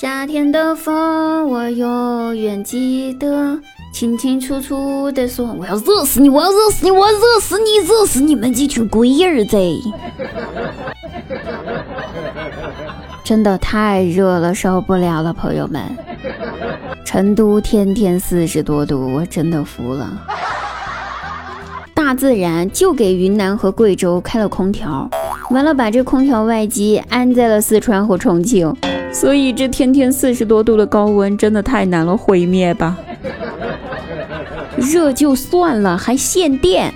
[0.00, 3.58] 夏天的风，我永远记得，
[3.92, 9.56] 清清楚楚的说，我要热死你，我要热死你，我要热死你，热死你们这群龟儿子！
[13.24, 15.82] 真的太热了，受不了了，朋友们。
[17.04, 20.16] 成都天天四十多度，我真的服了。
[21.92, 25.10] 大自然就给云南和贵州开了空调，
[25.50, 28.72] 完了把这空调外机安在了四川和重庆。
[29.12, 32.96] 所以这天天四十多度的高温真的太难了，毁灭吧！
[34.76, 36.92] 热就算了，还限电，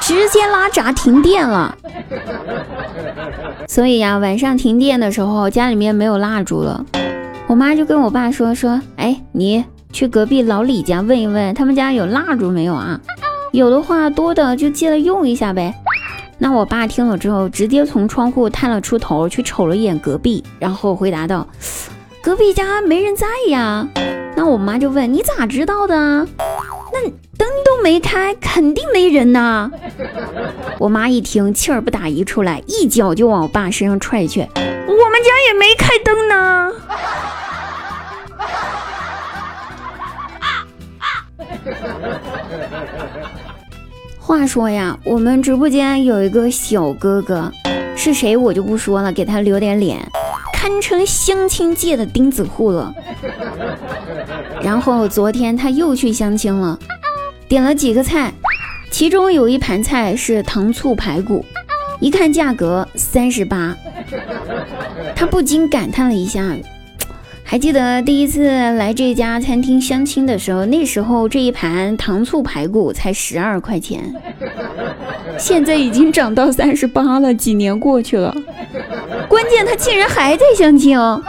[0.00, 1.76] 直接拉闸停电了。
[3.66, 6.84] 所以呀，晚上停电的时候，家里面没有蜡烛了，
[7.46, 13.00] 我妈就跟我爸说说，哎，你去隔壁老李家问一问，他们家有蜡烛没有啊？
[13.52, 15.72] 有的话多的就借来用一下呗。
[16.38, 21.46] 那我爸听了之后，直接从窗户探了出头去瞅了一眼隔壁，然后回答道
[22.22, 23.86] ：“隔壁家没人在呀。”
[24.36, 25.94] 那我妈就问：“你咋知道的？
[26.92, 27.02] 那
[27.38, 29.70] 灯都没开，肯定没人呐。”
[30.78, 36.23] 我妈一听，气儿不打一处来，一脚就往我爸身上踹去：“我们家也没开灯
[44.26, 47.52] 话说呀，我们直播间有一个小哥哥，
[47.94, 50.00] 是谁我就不说了，给他留点脸，
[50.50, 52.94] 堪称相亲界的钉子户了。
[54.64, 56.78] 然后昨天他又去相亲了，
[57.46, 58.32] 点了几个菜，
[58.90, 61.44] 其中有一盘菜是糖醋排骨，
[62.00, 63.76] 一看价格三十八，
[65.14, 66.56] 他不禁感叹了一下。
[67.46, 74.12] 还记得第一次来这家餐厅相亲的时候，那时候这一盘糖醋排骨才十二块钱，
[75.38, 77.32] 现在已经涨到三十八了。
[77.34, 78.34] 几年过去了，
[79.28, 81.22] 关键他竟然还在相亲哦。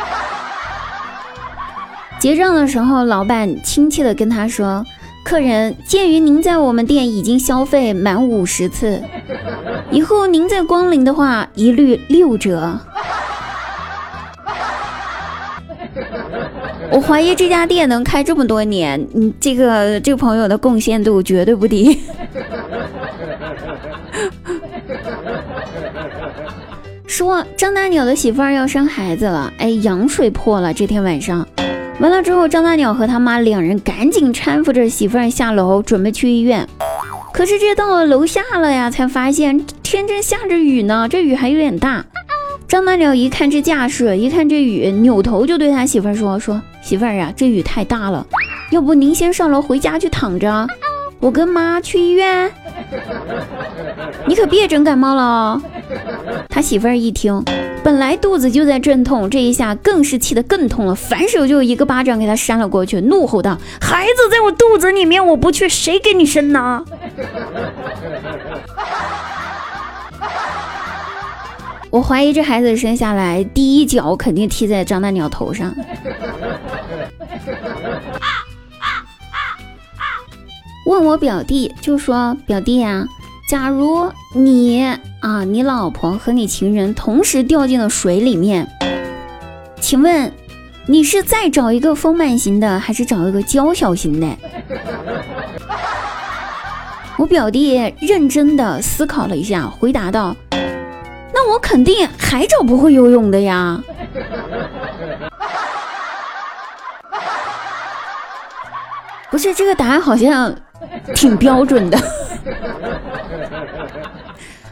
[2.17, 4.83] 结账的时候，老板亲切的跟他说
[5.23, 9.03] ：“客人，鉴于您在我们店已经消费满五十次，
[9.91, 12.79] 以后您再光临的话，一律六折。”
[16.95, 21.93] 我怀疑这家店能开这么多年，嗯，这个这个朋友的贡献度绝对不低。
[27.05, 30.73] 说张大鸟的媳妇儿要生孩子了，哎，羊水破了。
[30.73, 31.45] 这天晚上，
[31.99, 36.65] 完了之后，张大鸟和他妈两人赶紧搀扶着媳妇儿下楼，准备去医院。
[37.33, 42.05] 可是这到了楼下了呀，才发现天正下着雨呢，这雨还有点大。
[42.69, 48.23] 张大鸟一看这架势，一看这雨，扭头就对他媳妇儿说：“说媳妇儿啊，这雨太大了，
[48.69, 50.67] 要不您先上楼回家去躺着，
[51.19, 52.51] 我跟妈去医院。
[54.27, 55.61] 你可别整感冒了哦。”
[56.47, 57.43] 他媳妇儿一听，
[57.83, 66.85] 本来肚子就在阵痛，这一下更是气得更痛了，反手就一个巴掌给他扇了过去，怒吼道：“孩子在我肚子里面，我不去，谁给你生呢？”
[71.89, 75.73] 我怀疑这孩子生下来第一脚肯定踢在张大鸟头上。
[80.85, 83.05] 问我表弟就说：“表弟呀，
[83.49, 84.83] 假如你
[85.19, 88.67] 啊，你老婆和你情人同时掉进了水里面，
[89.81, 90.31] 请问
[90.85, 94.27] 你是再找一个丰满型的，还是找一个娇小型的？”
[97.17, 100.35] 我表弟认真的思考了一下，回答道。
[101.33, 103.81] 那我肯定还找不会游泳的呀！
[109.31, 110.55] 不是这个答案好像
[111.13, 111.97] 挺标准的。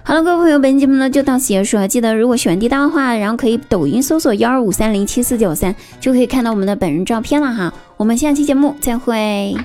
[0.05, 1.87] 好了，各位朋友，本期节目呢就到此结束了。
[1.87, 7.73] 记得如果喜欢滴答的话，然后可以抖音搜索幺二五三零七四九三，就可以看到我们的本人照片了哈。
[7.95, 9.55] 我们下期节目再会。